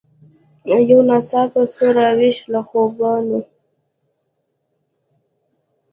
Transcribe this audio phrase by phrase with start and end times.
[0.89, 3.39] یو ناڅاپه سوه را ویښه له خوبونو